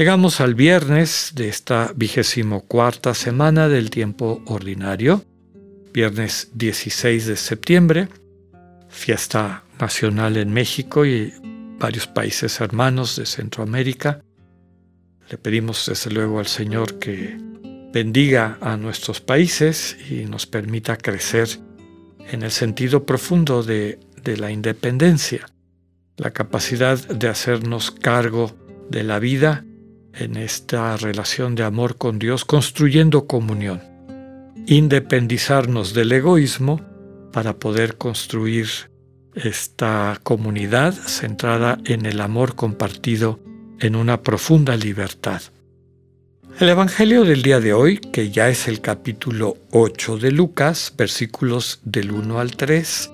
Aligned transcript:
Llegamos 0.00 0.40
al 0.40 0.54
viernes 0.54 1.32
de 1.34 1.50
esta 1.50 1.92
vigésimo 1.94 2.62
cuarta 2.62 3.12
semana 3.12 3.68
del 3.68 3.90
tiempo 3.90 4.42
ordinario, 4.46 5.22
viernes 5.92 6.52
16 6.54 7.26
de 7.26 7.36
septiembre, 7.36 8.08
fiesta 8.88 9.62
nacional 9.78 10.38
en 10.38 10.54
México 10.54 11.04
y 11.04 11.34
varios 11.78 12.06
países 12.06 12.62
hermanos 12.62 13.16
de 13.16 13.26
Centroamérica. 13.26 14.22
Le 15.28 15.36
pedimos 15.36 15.84
desde 15.86 16.10
luego 16.10 16.38
al 16.38 16.46
Señor 16.46 16.98
que 16.98 17.36
bendiga 17.92 18.56
a 18.62 18.78
nuestros 18.78 19.20
países 19.20 19.98
y 20.10 20.24
nos 20.24 20.46
permita 20.46 20.96
crecer 20.96 21.46
en 22.26 22.42
el 22.42 22.52
sentido 22.52 23.04
profundo 23.04 23.62
de, 23.62 24.00
de 24.24 24.38
la 24.38 24.50
independencia, 24.50 25.44
la 26.16 26.30
capacidad 26.30 26.96
de 27.06 27.28
hacernos 27.28 27.90
cargo 27.90 28.56
de 28.88 29.04
la 29.04 29.18
vida 29.18 29.66
en 30.14 30.36
esta 30.36 30.96
relación 30.96 31.54
de 31.54 31.62
amor 31.62 31.96
con 31.96 32.18
Dios, 32.18 32.44
construyendo 32.44 33.26
comunión. 33.26 33.82
Independizarnos 34.66 35.94
del 35.94 36.12
egoísmo 36.12 36.80
para 37.32 37.58
poder 37.58 37.96
construir 37.96 38.68
esta 39.34 40.18
comunidad 40.22 40.92
centrada 40.92 41.78
en 41.84 42.06
el 42.06 42.20
amor 42.20 42.56
compartido 42.56 43.40
en 43.78 43.96
una 43.96 44.22
profunda 44.22 44.76
libertad. 44.76 45.42
El 46.58 46.68
Evangelio 46.68 47.24
del 47.24 47.42
día 47.42 47.60
de 47.60 47.72
hoy, 47.72 47.98
que 47.98 48.30
ya 48.30 48.48
es 48.48 48.68
el 48.68 48.80
capítulo 48.80 49.56
8 49.70 50.18
de 50.18 50.32
Lucas, 50.32 50.92
versículos 50.96 51.80
del 51.84 52.10
1 52.10 52.38
al 52.40 52.56
3, 52.56 53.10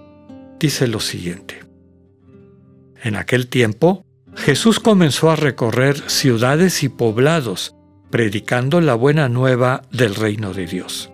dice 0.59 0.89
lo 0.89 1.01
siguiente. 1.01 1.63
En 3.03 3.15
aquel 3.15 3.47
tiempo, 3.47 4.06
Jesús 4.37 4.79
comenzó 4.81 5.31
a 5.31 5.37
recorrer 5.37 6.09
ciudades 6.09 6.83
y 6.83 6.89
poblados, 6.89 7.75
predicando 8.11 8.81
la 8.81 8.95
buena 8.95 9.29
nueva 9.29 9.83
del 9.91 10.15
reino 10.15 10.53
de 10.53 10.67
Dios. 10.67 11.11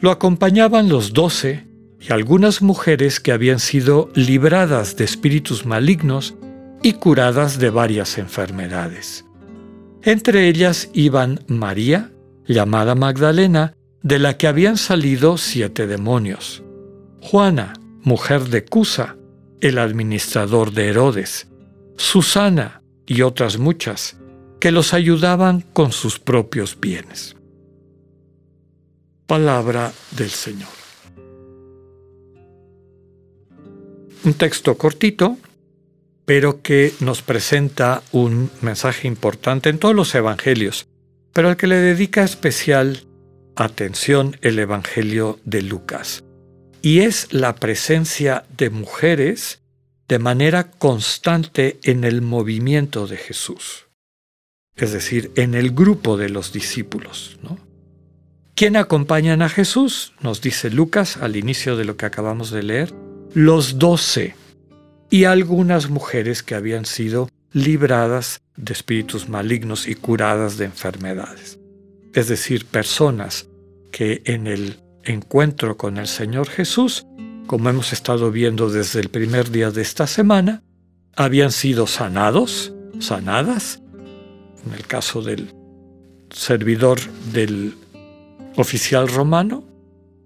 Lo 0.00 0.10
acompañaban 0.10 0.88
los 0.88 1.12
doce 1.12 1.68
y 2.00 2.12
algunas 2.12 2.62
mujeres 2.62 3.20
que 3.20 3.32
habían 3.32 3.60
sido 3.60 4.10
libradas 4.14 4.96
de 4.96 5.04
espíritus 5.04 5.64
malignos 5.64 6.34
y 6.82 6.94
curadas 6.94 7.58
de 7.58 7.70
varias 7.70 8.18
enfermedades. 8.18 9.24
Entre 10.02 10.48
ellas 10.48 10.90
iban 10.94 11.44
María, 11.46 12.10
llamada 12.46 12.96
Magdalena, 12.96 13.74
de 14.02 14.18
la 14.18 14.36
que 14.36 14.48
habían 14.48 14.76
salido 14.76 15.38
siete 15.38 15.86
demonios, 15.86 16.64
Juana, 17.20 17.74
mujer 18.02 18.48
de 18.48 18.64
Cusa, 18.64 19.16
el 19.60 19.78
administrador 19.78 20.72
de 20.72 20.88
Herodes, 20.88 21.51
Susana 21.96 22.82
y 23.06 23.22
otras 23.22 23.58
muchas, 23.58 24.16
que 24.60 24.70
los 24.70 24.94
ayudaban 24.94 25.62
con 25.72 25.92
sus 25.92 26.18
propios 26.18 26.78
bienes. 26.78 27.36
Palabra 29.26 29.92
del 30.12 30.30
Señor. 30.30 30.68
Un 34.24 34.34
texto 34.34 34.76
cortito, 34.78 35.36
pero 36.24 36.62
que 36.62 36.92
nos 37.00 37.22
presenta 37.22 38.02
un 38.12 38.50
mensaje 38.60 39.08
importante 39.08 39.68
en 39.68 39.78
todos 39.78 39.94
los 39.94 40.14
evangelios, 40.14 40.86
pero 41.32 41.48
al 41.48 41.56
que 41.56 41.66
le 41.66 41.76
dedica 41.76 42.22
especial 42.22 43.06
atención 43.56 44.36
el 44.42 44.58
Evangelio 44.58 45.40
de 45.44 45.62
Lucas. 45.62 46.24
Y 46.82 47.00
es 47.00 47.32
la 47.32 47.54
presencia 47.56 48.44
de 48.56 48.70
mujeres 48.70 49.61
de 50.12 50.18
manera 50.18 50.70
constante 50.70 51.80
en 51.84 52.04
el 52.04 52.20
movimiento 52.20 53.06
de 53.06 53.16
Jesús, 53.16 53.86
es 54.76 54.92
decir, 54.92 55.32
en 55.36 55.54
el 55.54 55.70
grupo 55.70 56.18
de 56.18 56.28
los 56.28 56.52
discípulos. 56.52 57.38
¿no? 57.42 57.58
¿Quién 58.54 58.76
acompañan 58.76 59.40
a 59.40 59.48
Jesús? 59.48 60.12
Nos 60.20 60.42
dice 60.42 60.68
Lucas 60.68 61.16
al 61.16 61.36
inicio 61.36 61.78
de 61.78 61.86
lo 61.86 61.96
que 61.96 62.04
acabamos 62.04 62.50
de 62.50 62.62
leer, 62.62 62.92
los 63.32 63.78
doce 63.78 64.34
y 65.08 65.24
algunas 65.24 65.88
mujeres 65.88 66.42
que 66.42 66.56
habían 66.56 66.84
sido 66.84 67.30
libradas 67.50 68.42
de 68.56 68.74
espíritus 68.74 69.30
malignos 69.30 69.88
y 69.88 69.94
curadas 69.94 70.58
de 70.58 70.66
enfermedades. 70.66 71.58
Es 72.12 72.28
decir, 72.28 72.66
personas 72.66 73.48
que 73.90 74.20
en 74.26 74.46
el 74.46 74.76
encuentro 75.04 75.78
con 75.78 75.96
el 75.96 76.06
Señor 76.06 76.50
Jesús 76.50 77.06
como 77.46 77.68
hemos 77.68 77.92
estado 77.92 78.30
viendo 78.30 78.70
desde 78.70 79.00
el 79.00 79.08
primer 79.08 79.50
día 79.50 79.70
de 79.70 79.82
esta 79.82 80.06
semana, 80.06 80.62
habían 81.16 81.52
sido 81.52 81.86
sanados, 81.86 82.72
sanadas, 82.98 83.80
en 84.66 84.74
el 84.74 84.86
caso 84.86 85.22
del 85.22 85.52
servidor 86.30 87.00
del 87.32 87.74
oficial 88.56 89.08
romano, 89.08 89.64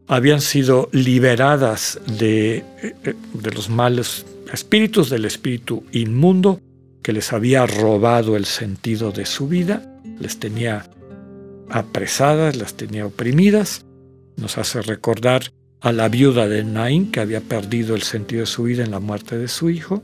habían 0.08 0.40
sido 0.40 0.88
liberadas 0.92 1.98
de, 2.18 2.64
eh, 2.82 3.14
de 3.32 3.50
los 3.50 3.68
malos 3.68 4.24
espíritus, 4.52 5.10
del 5.10 5.24
espíritu 5.24 5.84
inmundo 5.92 6.60
que 7.02 7.12
les 7.12 7.32
había 7.32 7.66
robado 7.66 8.36
el 8.36 8.46
sentido 8.46 9.12
de 9.12 9.26
su 9.26 9.48
vida, 9.48 10.00
les 10.20 10.38
tenía 10.38 10.88
apresadas, 11.68 12.56
las 12.56 12.74
tenía 12.74 13.06
oprimidas, 13.06 13.84
nos 14.36 14.58
hace 14.58 14.82
recordar 14.82 15.52
a 15.86 15.92
la 15.92 16.08
viuda 16.08 16.48
de 16.48 16.64
Naín, 16.64 17.12
que 17.12 17.20
había 17.20 17.40
perdido 17.40 17.94
el 17.94 18.02
sentido 18.02 18.40
de 18.40 18.46
su 18.46 18.64
vida 18.64 18.82
en 18.82 18.90
la 18.90 18.98
muerte 18.98 19.38
de 19.38 19.46
su 19.46 19.70
hijo. 19.70 20.02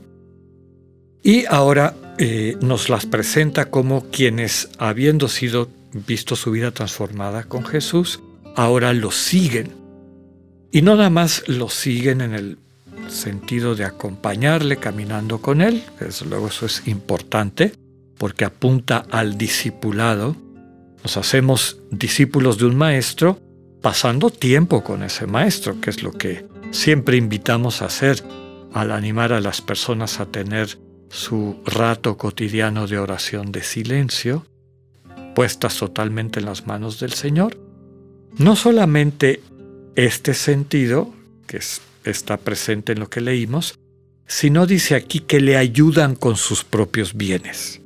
Y 1.21 1.45
ahora 1.47 1.93
eh, 2.17 2.55
nos 2.61 2.87
las 2.87 3.05
presenta 3.05 3.65
como 3.65 4.09
quienes, 4.09 4.69
habiendo 4.77 5.27
sido 5.27 5.67
visto 5.91 6.37
su 6.37 6.51
vida 6.51 6.71
transformada 6.71 7.43
con 7.43 7.65
Jesús, 7.65 8.21
ahora 8.55 8.93
lo 8.93 9.11
siguen. 9.11 9.73
Y 10.71 10.83
no 10.83 10.95
nada 10.95 11.09
más 11.09 11.43
lo 11.49 11.67
siguen 11.67 12.21
en 12.21 12.33
el 12.33 12.57
sentido 13.09 13.75
de 13.75 13.83
acompañarle 13.83 14.77
caminando 14.77 15.41
con 15.41 15.61
él, 15.61 15.83
desde 15.99 16.25
luego 16.27 16.47
eso 16.47 16.65
es 16.65 16.87
importante, 16.87 17.73
porque 18.17 18.45
apunta 18.45 19.05
al 19.11 19.37
discipulado. 19.37 20.37
Nos 21.03 21.17
hacemos 21.17 21.75
discípulos 21.91 22.57
de 22.57 22.67
un 22.67 22.77
maestro 22.77 23.37
pasando 23.83 24.29
tiempo 24.29 24.81
con 24.81 25.03
ese 25.03 25.27
maestro, 25.27 25.81
que 25.81 25.89
es 25.89 26.03
lo 26.03 26.13
que 26.13 26.47
siempre 26.71 27.17
invitamos 27.17 27.81
a 27.81 27.87
hacer 27.87 28.23
al 28.71 28.91
animar 28.91 29.33
a 29.33 29.41
las 29.41 29.61
personas 29.61 30.21
a 30.21 30.25
tener 30.25 30.79
su 31.09 31.61
rato 31.65 32.17
cotidiano 32.17 32.87
de 32.87 32.97
oración 32.97 33.51
de 33.51 33.61
silencio, 33.61 34.47
puestas 35.35 35.77
totalmente 35.77 36.39
en 36.39 36.45
las 36.45 36.65
manos 36.65 37.01
del 37.01 37.11
Señor. 37.11 37.59
No 38.37 38.55
solamente 38.55 39.41
este 39.95 40.33
sentido, 40.33 41.13
que 41.45 41.59
está 42.05 42.37
presente 42.37 42.93
en 42.93 43.01
lo 43.01 43.09
que 43.09 43.19
leímos, 43.19 43.77
sino 44.25 44.65
dice 44.65 44.95
aquí 44.95 45.19
que 45.19 45.41
le 45.41 45.57
ayudan 45.57 46.15
con 46.15 46.37
sus 46.37 46.63
propios 46.63 47.15
bienes. 47.15 47.81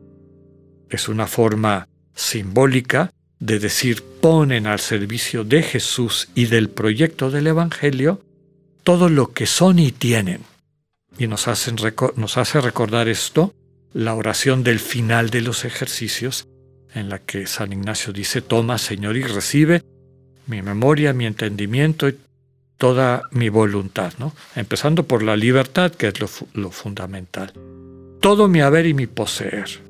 Es 0.91 1.09
una 1.09 1.25
forma 1.25 1.89
simbólica 2.13 3.11
de 3.39 3.59
decir 3.59 4.03
ponen 4.21 4.67
al 4.67 4.79
servicio 4.79 5.43
de 5.43 5.63
Jesús 5.63 6.29
y 6.33 6.45
del 6.45 6.69
proyecto 6.69 7.29
del 7.29 7.47
Evangelio 7.47 8.21
todo 8.83 9.09
lo 9.09 9.33
que 9.33 9.45
son 9.45 9.79
y 9.79 9.91
tienen. 9.91 10.41
Y 11.17 11.27
nos, 11.27 11.47
hacen, 11.47 11.75
nos 12.15 12.37
hace 12.37 12.61
recordar 12.61 13.07
esto 13.07 13.53
la 13.93 14.13
oración 14.13 14.63
del 14.63 14.79
final 14.79 15.29
de 15.29 15.41
los 15.41 15.65
ejercicios, 15.65 16.47
en 16.93 17.09
la 17.09 17.19
que 17.19 17.47
San 17.47 17.73
Ignacio 17.73 18.13
dice, 18.13 18.41
toma 18.41 18.77
Señor 18.77 19.17
y 19.17 19.23
recibe 19.23 19.83
mi 20.45 20.61
memoria, 20.61 21.13
mi 21.13 21.25
entendimiento 21.25 22.07
y 22.07 22.17
toda 22.77 23.23
mi 23.31 23.49
voluntad, 23.49 24.13
¿no? 24.19 24.33
Empezando 24.55 25.03
por 25.03 25.23
la 25.23 25.35
libertad, 25.35 25.91
que 25.91 26.07
es 26.07 26.19
lo, 26.19 26.29
lo 26.53 26.71
fundamental. 26.71 27.51
Todo 28.21 28.47
mi 28.47 28.61
haber 28.61 28.85
y 28.85 28.93
mi 28.93 29.07
poseer. 29.07 29.86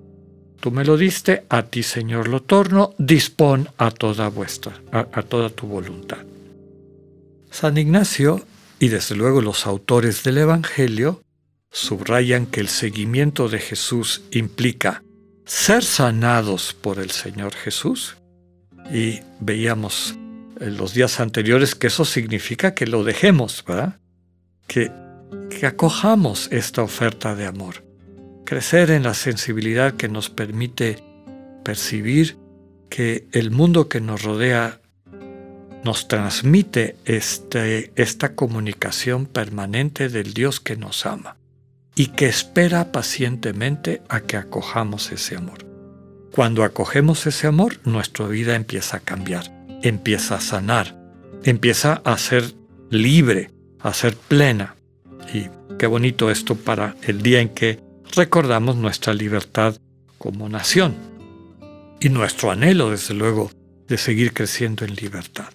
Tú 0.59 0.71
me 0.71 0.83
lo 0.83 0.97
diste, 0.97 1.45
a 1.49 1.63
ti 1.63 1.83
Señor 1.83 2.27
lo 2.27 2.41
torno, 2.41 2.93
dispón 2.97 3.69
a 3.77 3.91
toda 3.91 4.27
vuestra, 4.29 4.81
a, 4.91 5.21
toda 5.21 5.49
tu 5.49 5.67
voluntad. 5.67 6.17
San 7.51 7.77
Ignacio, 7.77 8.45
y 8.79 8.87
desde 8.89 9.15
luego 9.15 9.41
los 9.41 9.67
autores 9.67 10.23
del 10.23 10.39
Evangelio, 10.39 11.21
subrayan 11.71 12.47
que 12.47 12.59
el 12.59 12.69
seguimiento 12.69 13.49
de 13.49 13.59
Jesús 13.59 14.23
implica 14.31 15.03
ser 15.45 15.83
sanados 15.83 16.73
por 16.73 16.99
el 16.99 17.11
Señor 17.11 17.53
Jesús 17.53 18.17
Y 18.91 19.21
veíamos 19.39 20.15
en 20.59 20.77
los 20.77 20.93
días 20.93 21.19
anteriores 21.19 21.75
que 21.75 21.87
eso 21.87 22.03
significa 22.03 22.73
que 22.73 22.87
lo 22.87 23.03
dejemos, 23.03 23.63
¿verdad? 23.67 23.99
Que, 24.65 24.91
que 25.49 25.65
acojamos 25.65 26.49
esta 26.51 26.81
oferta 26.81 27.35
de 27.35 27.45
amor. 27.45 27.86
Crecer 28.47 28.91
en 28.91 29.03
la 29.03 29.13
sensibilidad 29.13 29.95
que 29.95 30.07
nos 30.07 30.29
permite 30.29 31.03
percibir 31.65 32.37
que 32.89 33.27
el 33.33 33.51
mundo 33.51 33.89
que 33.89 33.99
nos 33.99 34.23
rodea 34.23 34.79
nos 35.83 36.07
transmite 36.07 36.95
este, 37.03 37.91
esta 37.97 38.35
comunicación 38.35 39.25
permanente 39.25 40.07
del 40.07 40.33
Dios 40.33 40.61
que 40.61 40.77
nos 40.77 41.05
ama 41.05 41.35
y 41.93 42.07
que 42.07 42.27
espera 42.27 42.93
pacientemente 42.93 44.01
a 44.07 44.21
que 44.21 44.37
acojamos 44.37 45.11
ese 45.11 45.35
amor. 45.35 45.65
Cuando 46.31 46.63
acogemos 46.63 47.27
ese 47.27 47.47
amor, 47.47 47.81
nuestra 47.83 48.27
vida 48.27 48.55
empieza 48.55 48.95
a 48.95 49.01
cambiar, 49.01 49.51
empieza 49.83 50.35
a 50.35 50.39
sanar, 50.39 50.97
empieza 51.43 52.01
a 52.05 52.17
ser 52.17 52.53
libre, 52.91 53.51
a 53.81 53.93
ser 53.93 54.15
plena. 54.15 54.77
Y 55.33 55.47
qué 55.77 55.85
bonito 55.85 56.31
esto 56.31 56.55
para 56.55 56.95
el 57.01 57.21
día 57.21 57.41
en 57.41 57.49
que 57.49 57.85
recordamos 58.15 58.75
nuestra 58.75 59.13
libertad 59.13 59.77
como 60.17 60.49
nación 60.49 60.95
y 61.99 62.09
nuestro 62.09 62.51
anhelo, 62.51 62.91
desde 62.91 63.13
luego, 63.13 63.51
de 63.87 63.97
seguir 63.97 64.33
creciendo 64.33 64.85
en 64.85 64.95
libertad. 64.95 65.49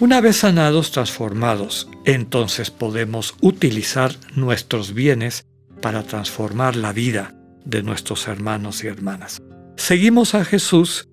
Una 0.00 0.20
vez 0.20 0.38
sanados, 0.38 0.92
transformados, 0.92 1.88
entonces 2.04 2.70
podemos 2.70 3.34
utilizar 3.40 4.14
nuestros 4.34 4.94
bienes 4.94 5.44
para 5.82 6.02
transformar 6.02 6.76
la 6.76 6.92
vida 6.92 7.34
de 7.64 7.82
nuestros 7.82 8.26
hermanos 8.28 8.82
y 8.84 8.86
hermanas. 8.86 9.42
Seguimos 9.76 10.34
a 10.34 10.44
Jesús 10.44 11.08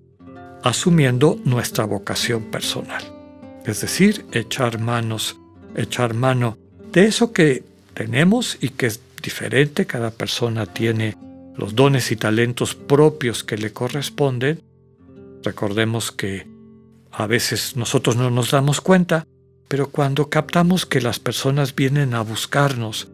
asumiendo 0.62 1.38
nuestra 1.44 1.84
vocación 1.84 2.44
personal, 2.50 3.02
es 3.64 3.80
decir, 3.80 4.24
echar 4.32 4.78
manos, 4.78 5.36
echar 5.76 6.14
mano 6.14 6.56
de 6.92 7.04
eso 7.04 7.32
que 7.32 7.64
tenemos 7.94 8.56
y 8.60 8.70
que 8.70 8.90
diferente, 9.28 9.84
cada 9.84 10.10
persona 10.10 10.64
tiene 10.64 11.14
los 11.54 11.74
dones 11.74 12.10
y 12.12 12.16
talentos 12.16 12.74
propios 12.74 13.44
que 13.44 13.58
le 13.58 13.74
corresponden. 13.74 14.62
Recordemos 15.42 16.12
que 16.12 16.46
a 17.12 17.26
veces 17.26 17.76
nosotros 17.76 18.16
no 18.16 18.30
nos 18.30 18.52
damos 18.52 18.80
cuenta, 18.80 19.26
pero 19.68 19.90
cuando 19.90 20.30
captamos 20.30 20.86
que 20.86 21.02
las 21.02 21.18
personas 21.20 21.74
vienen 21.74 22.14
a 22.14 22.22
buscarnos 22.22 23.08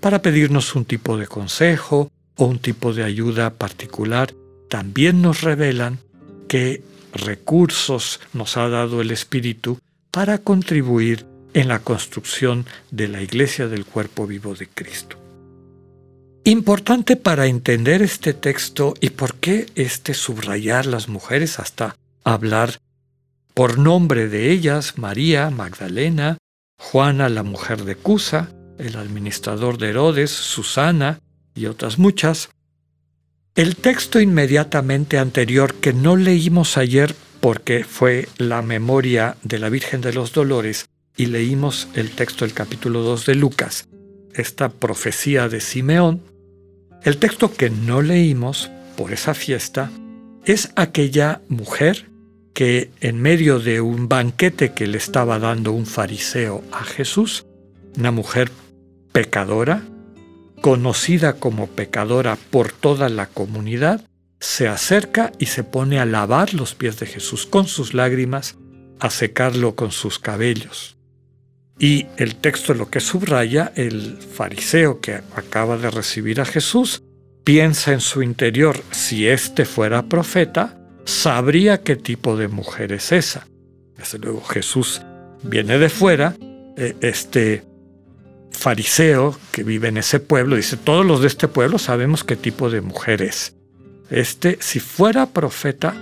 para 0.00 0.22
pedirnos 0.22 0.74
un 0.74 0.86
tipo 0.86 1.16
de 1.16 1.28
consejo 1.28 2.10
o 2.34 2.46
un 2.46 2.58
tipo 2.58 2.92
de 2.92 3.04
ayuda 3.04 3.50
particular, 3.50 4.34
también 4.68 5.22
nos 5.22 5.42
revelan 5.42 6.00
qué 6.48 6.82
recursos 7.14 8.18
nos 8.32 8.56
ha 8.56 8.68
dado 8.68 9.00
el 9.00 9.12
Espíritu 9.12 9.78
para 10.10 10.38
contribuir 10.38 11.26
en 11.54 11.68
la 11.68 11.78
construcción 11.78 12.66
de 12.90 13.06
la 13.06 13.22
iglesia 13.22 13.68
del 13.68 13.84
cuerpo 13.84 14.26
vivo 14.26 14.56
de 14.56 14.66
Cristo. 14.66 15.19
Importante 16.44 17.16
para 17.16 17.46
entender 17.46 18.00
este 18.00 18.32
texto 18.32 18.94
y 19.00 19.10
por 19.10 19.34
qué 19.34 19.66
este 19.74 20.14
subrayar 20.14 20.86
las 20.86 21.08
mujeres 21.08 21.58
hasta 21.58 21.96
hablar 22.24 22.80
por 23.52 23.78
nombre 23.78 24.26
de 24.28 24.50
ellas 24.50 24.96
María, 24.96 25.50
Magdalena, 25.50 26.38
Juana 26.78 27.28
la 27.28 27.42
mujer 27.42 27.84
de 27.84 27.94
Cusa, 27.94 28.50
el 28.78 28.96
administrador 28.96 29.76
de 29.76 29.90
Herodes, 29.90 30.30
Susana 30.30 31.20
y 31.54 31.66
otras 31.66 31.98
muchas. 31.98 32.48
El 33.54 33.76
texto 33.76 34.18
inmediatamente 34.18 35.18
anterior 35.18 35.74
que 35.74 35.92
no 35.92 36.16
leímos 36.16 36.78
ayer 36.78 37.14
porque 37.40 37.84
fue 37.84 38.28
la 38.38 38.62
memoria 38.62 39.36
de 39.42 39.58
la 39.58 39.68
Virgen 39.68 40.00
de 40.00 40.14
los 40.14 40.32
Dolores 40.32 40.86
y 41.18 41.26
leímos 41.26 41.88
el 41.94 42.12
texto 42.12 42.46
del 42.46 42.54
capítulo 42.54 43.02
2 43.02 43.26
de 43.26 43.34
Lucas, 43.34 43.88
esta 44.32 44.70
profecía 44.70 45.50
de 45.50 45.60
Simeón, 45.60 46.29
el 47.04 47.16
texto 47.16 47.52
que 47.52 47.70
no 47.70 48.02
leímos 48.02 48.70
por 48.96 49.12
esa 49.12 49.34
fiesta 49.34 49.90
es 50.44 50.70
aquella 50.76 51.40
mujer 51.48 52.10
que 52.52 52.90
en 53.00 53.20
medio 53.20 53.58
de 53.58 53.80
un 53.80 54.08
banquete 54.08 54.72
que 54.72 54.86
le 54.86 54.98
estaba 54.98 55.38
dando 55.38 55.72
un 55.72 55.86
fariseo 55.86 56.62
a 56.72 56.84
Jesús, 56.84 57.46
una 57.96 58.10
mujer 58.10 58.50
pecadora, 59.12 59.82
conocida 60.60 61.34
como 61.34 61.68
pecadora 61.68 62.36
por 62.50 62.72
toda 62.72 63.08
la 63.08 63.26
comunidad, 63.26 64.04
se 64.40 64.68
acerca 64.68 65.32
y 65.38 65.46
se 65.46 65.64
pone 65.64 66.00
a 66.00 66.06
lavar 66.06 66.54
los 66.54 66.74
pies 66.74 66.98
de 66.98 67.06
Jesús 67.06 67.46
con 67.46 67.66
sus 67.66 67.94
lágrimas, 67.94 68.56
a 68.98 69.10
secarlo 69.10 69.74
con 69.74 69.90
sus 69.90 70.18
cabellos. 70.18 70.99
Y 71.80 72.06
el 72.18 72.36
texto 72.36 72.74
lo 72.74 72.90
que 72.90 73.00
subraya, 73.00 73.72
el 73.74 74.18
fariseo 74.18 75.00
que 75.00 75.14
acaba 75.14 75.78
de 75.78 75.90
recibir 75.90 76.42
a 76.42 76.44
Jesús, 76.44 77.02
piensa 77.42 77.94
en 77.94 78.00
su 78.00 78.22
interior, 78.22 78.78
si 78.90 79.26
éste 79.26 79.64
fuera 79.64 80.02
profeta, 80.02 80.78
sabría 81.06 81.82
qué 81.82 81.96
tipo 81.96 82.36
de 82.36 82.48
mujer 82.48 82.92
es 82.92 83.12
esa. 83.12 83.48
Desde 83.96 84.18
luego 84.18 84.42
Jesús 84.42 85.00
viene 85.42 85.78
de 85.78 85.88
fuera, 85.88 86.36
eh, 86.76 86.96
este 87.00 87.64
fariseo 88.50 89.38
que 89.50 89.62
vive 89.62 89.88
en 89.88 89.96
ese 89.96 90.20
pueblo 90.20 90.56
dice, 90.56 90.76
todos 90.76 91.06
los 91.06 91.22
de 91.22 91.28
este 91.28 91.48
pueblo 91.48 91.78
sabemos 91.78 92.24
qué 92.24 92.36
tipo 92.36 92.68
de 92.68 92.82
mujer 92.82 93.22
es. 93.22 93.56
Este, 94.10 94.58
si 94.60 94.80
fuera 94.80 95.26
profeta, 95.26 95.94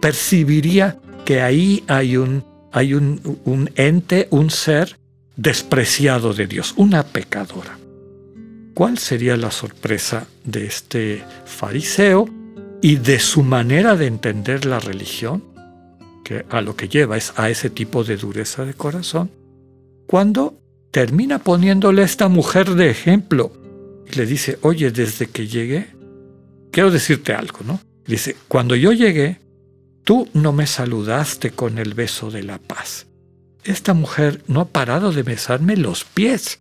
percibiría 0.00 0.98
que 1.24 1.40
ahí 1.40 1.84
hay 1.86 2.16
un, 2.16 2.44
hay 2.72 2.94
un, 2.94 3.38
un 3.44 3.70
ente, 3.76 4.26
un 4.30 4.50
ser 4.50 4.99
despreciado 5.36 6.34
de 6.34 6.46
Dios, 6.46 6.74
una 6.76 7.02
pecadora. 7.04 7.78
¿Cuál 8.74 8.98
sería 8.98 9.36
la 9.36 9.50
sorpresa 9.50 10.26
de 10.44 10.66
este 10.66 11.24
fariseo? 11.44 12.28
y 12.80 12.96
de 12.96 13.18
su 13.18 13.42
manera 13.42 13.96
de 13.96 14.06
entender 14.06 14.64
la 14.64 14.80
religión, 14.80 15.44
que 16.24 16.46
a 16.48 16.60
lo 16.60 16.76
que 16.76 16.88
lleva 16.88 17.16
es 17.16 17.32
a 17.36 17.50
ese 17.50 17.70
tipo 17.70 18.04
de 18.04 18.16
dureza 18.16 18.64
de 18.64 18.74
corazón, 18.74 19.30
cuando 20.06 20.58
termina 20.90 21.38
poniéndole 21.38 22.02
a 22.02 22.06
esta 22.06 22.28
mujer 22.28 22.74
de 22.74 22.90
ejemplo 22.90 23.52
y 24.10 24.16
le 24.16 24.26
dice, 24.26 24.58
oye, 24.62 24.90
desde 24.90 25.26
que 25.26 25.46
llegué, 25.46 25.88
quiero 26.70 26.90
decirte 26.90 27.32
algo, 27.32 27.60
¿no? 27.64 27.80
Dice, 28.06 28.36
cuando 28.48 28.74
yo 28.74 28.92
llegué, 28.92 29.40
tú 30.04 30.28
no 30.32 30.52
me 30.52 30.66
saludaste 30.66 31.50
con 31.50 31.78
el 31.78 31.94
beso 31.94 32.30
de 32.30 32.42
la 32.42 32.58
paz. 32.58 33.06
Esta 33.64 33.94
mujer 33.94 34.42
no 34.46 34.60
ha 34.60 34.68
parado 34.68 35.12
de 35.12 35.22
besarme 35.22 35.76
los 35.76 36.04
pies. 36.04 36.60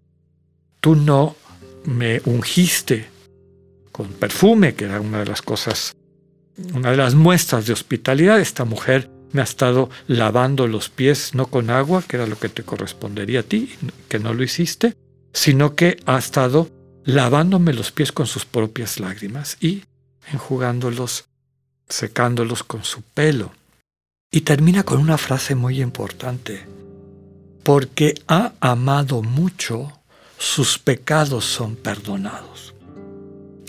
Tú 0.79 0.95
no 0.95 1.35
me 1.85 2.21
ungiste 2.25 3.09
con 3.91 4.07
perfume, 4.07 4.75
que 4.75 4.85
era 4.85 5.01
una 5.01 5.19
de 5.19 5.25
las 5.25 5.41
cosas 5.41 5.93
una 6.73 6.91
de 6.91 6.97
las 6.97 7.15
muestras 7.15 7.65
de 7.65 7.73
hospitalidad, 7.73 8.39
esta 8.39 8.65
mujer 8.65 9.09
me 9.31 9.41
ha 9.41 9.43
estado 9.43 9.89
lavando 10.07 10.67
los 10.67 10.89
pies 10.89 11.35
no 11.35 11.47
con 11.47 11.69
agua, 11.69 12.03
que 12.07 12.17
era 12.17 12.27
lo 12.27 12.37
que 12.37 12.49
te 12.49 12.63
correspondería 12.63 13.41
a 13.41 13.43
ti, 13.43 13.75
que 14.07 14.19
no 14.19 14.33
lo 14.33 14.43
hiciste, 14.43 14.95
sino 15.33 15.75
que 15.75 15.97
ha 16.05 16.17
estado 16.17 16.69
lavándome 17.05 17.73
los 17.73 17.91
pies 17.91 18.11
con 18.11 18.27
sus 18.27 18.45
propias 18.45 18.99
lágrimas 18.99 19.57
y 19.59 19.83
enjugándolos, 20.31 21.25
secándolos 21.87 22.63
con 22.63 22.83
su 22.83 23.01
pelo. 23.01 23.51
Y 24.31 24.41
termina 24.41 24.83
con 24.83 24.99
una 24.99 25.17
frase 25.17 25.55
muy 25.55 25.81
importante, 25.81 26.67
porque 27.69 28.15
ha 28.27 28.53
amado 28.61 29.21
mucho, 29.21 30.01
sus 30.39 30.79
pecados 30.79 31.45
son 31.45 31.75
perdonados. 31.75 32.73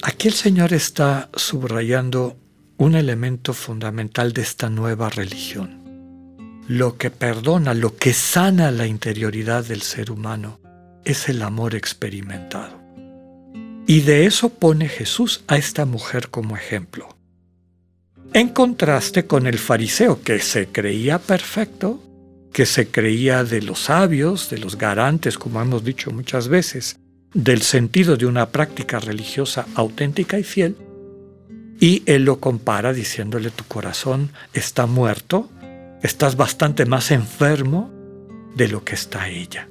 Aquí 0.01 0.27
el 0.29 0.33
Señor 0.33 0.73
está 0.73 1.29
subrayando 1.35 2.39
un 2.79 2.95
elemento 2.95 3.53
fundamental 3.53 4.33
de 4.33 4.41
esta 4.41 4.71
nueva 4.71 5.11
religión. 5.11 6.63
Lo 6.67 6.97
que 6.97 7.11
perdona, 7.11 7.75
lo 7.75 7.95
que 7.95 8.15
sana 8.15 8.71
la 8.71 8.87
interioridad 8.87 9.67
del 9.67 9.83
ser 9.83 10.11
humano 10.11 10.61
es 11.05 11.29
el 11.29 11.43
amor 11.43 11.75
experimentado. 11.75 12.81
Y 13.87 14.01
de 14.01 14.25
eso 14.25 14.49
pone 14.49 14.89
Jesús 14.89 15.43
a 15.47 15.59
esta 15.59 15.85
mujer 15.85 16.31
como 16.31 16.57
ejemplo. 16.57 17.19
En 18.33 18.49
contraste 18.49 19.27
con 19.27 19.47
el 19.47 19.59
fariseo 19.59 20.23
que 20.23 20.39
se 20.39 20.69
creía 20.69 21.19
perfecto, 21.19 22.03
que 22.53 22.67
se 22.67 22.89
creía 22.89 23.45
de 23.45 23.63
los 23.63 23.85
sabios, 23.85 24.51
de 24.51 24.59
los 24.59 24.77
garantes, 24.77 25.39
como 25.39 25.61
hemos 25.61 25.85
dicho 25.85 26.11
muchas 26.11 26.49
veces, 26.49 26.99
del 27.33 27.63
sentido 27.63 28.17
de 28.17 28.27
una 28.27 28.51
práctica 28.51 28.99
religiosa 28.99 29.67
auténtica 29.75 30.39
y 30.39 30.43
fiel, 30.43 30.77
y 31.79 32.03
él 32.07 32.25
lo 32.25 32.41
compara 32.41 32.93
diciéndole, 32.93 33.51
tu 33.51 33.65
corazón 33.65 34.33
está 34.53 34.87
muerto, 34.87 35.49
estás 36.03 36.37
bastante 36.37 36.85
más 36.85 37.11
enfermo 37.11 37.91
de 38.55 38.69
lo 38.69 38.85
que 38.85 38.95
está 38.95 39.29
ella. 39.29 39.69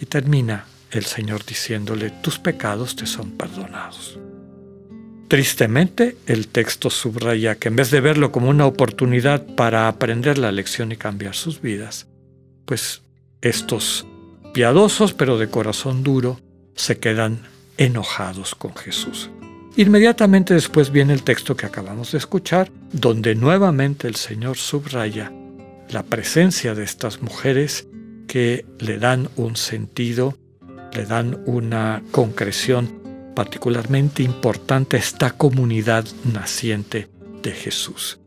Y 0.00 0.06
termina 0.06 0.66
el 0.90 1.04
Señor 1.04 1.44
diciéndole, 1.44 2.10
tus 2.10 2.38
pecados 2.38 2.96
te 2.96 3.06
son 3.06 3.32
perdonados. 3.32 4.18
Tristemente, 5.28 6.16
el 6.26 6.48
texto 6.48 6.90
subraya 6.90 7.54
que 7.54 7.68
en 7.68 7.76
vez 7.76 7.90
de 7.90 8.00
verlo 8.00 8.30
como 8.30 8.50
una 8.50 8.66
oportunidad 8.66 9.46
para 9.56 9.88
aprender 9.88 10.38
la 10.38 10.52
lección 10.52 10.92
y 10.92 10.96
cambiar 10.96 11.34
sus 11.34 11.60
vidas, 11.60 12.06
pues 12.66 13.02
estos 13.40 14.06
piadosos 14.52 15.14
pero 15.14 15.38
de 15.38 15.48
corazón 15.48 16.02
duro 16.02 16.40
se 16.74 16.98
quedan 16.98 17.40
enojados 17.78 18.54
con 18.54 18.74
Jesús. 18.76 19.30
Inmediatamente 19.76 20.54
después 20.54 20.92
viene 20.92 21.14
el 21.14 21.24
texto 21.24 21.56
que 21.56 21.66
acabamos 21.66 22.12
de 22.12 22.18
escuchar, 22.18 22.70
donde 22.92 23.34
nuevamente 23.34 24.06
el 24.06 24.14
Señor 24.14 24.56
subraya 24.56 25.32
la 25.90 26.04
presencia 26.04 26.74
de 26.74 26.84
estas 26.84 27.22
mujeres 27.22 27.88
que 28.28 28.64
le 28.78 28.98
dan 28.98 29.28
un 29.36 29.56
sentido, 29.56 30.38
le 30.92 31.06
dan 31.06 31.42
una 31.46 32.02
concreción 32.12 33.03
particularmente 33.34 34.22
importante 34.22 34.96
esta 34.96 35.30
comunidad 35.30 36.04
naciente 36.32 37.08
de 37.42 37.52
Jesús. 37.52 38.20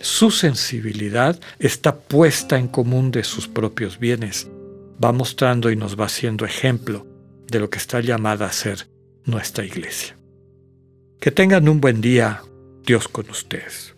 Su 0.00 0.30
sensibilidad 0.30 1.38
está 1.58 1.98
puesta 1.98 2.58
en 2.58 2.68
común 2.68 3.10
de 3.10 3.24
sus 3.24 3.48
propios 3.48 3.98
bienes, 3.98 4.48
va 5.02 5.12
mostrando 5.12 5.70
y 5.70 5.76
nos 5.76 5.98
va 5.98 6.06
haciendo 6.06 6.44
ejemplo 6.44 7.06
de 7.46 7.60
lo 7.60 7.70
que 7.70 7.78
está 7.78 8.00
llamada 8.00 8.46
a 8.46 8.52
ser 8.52 8.88
nuestra 9.24 9.64
iglesia. 9.64 10.16
Que 11.20 11.30
tengan 11.30 11.68
un 11.68 11.80
buen 11.80 12.00
día, 12.00 12.42
Dios 12.84 13.08
con 13.08 13.28
ustedes. 13.30 13.96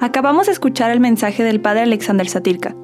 Acabamos 0.00 0.46
de 0.46 0.52
escuchar 0.52 0.90
el 0.90 1.00
mensaje 1.00 1.44
del 1.44 1.60
Padre 1.60 1.82
Alexander 1.82 2.28
Satirka. 2.28 2.74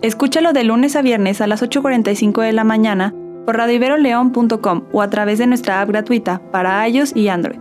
Escúchalo 0.00 0.52
de 0.52 0.62
lunes 0.62 0.94
a 0.94 1.02
viernes 1.02 1.40
a 1.40 1.48
las 1.48 1.62
8.45 1.62 2.42
de 2.42 2.52
la 2.52 2.62
mañana 2.62 3.12
por 3.44 3.56
radiveroleón.com 3.56 4.84
o 4.92 5.02
a 5.02 5.10
través 5.10 5.38
de 5.38 5.46
nuestra 5.48 5.80
app 5.80 5.88
gratuita 5.88 6.40
para 6.52 6.88
iOS 6.88 7.16
y 7.16 7.28
Android. 7.28 7.58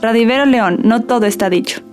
Radivero 0.00 0.44
León, 0.44 0.80
no 0.84 1.02
todo 1.02 1.26
está 1.26 1.48
dicho. 1.48 1.87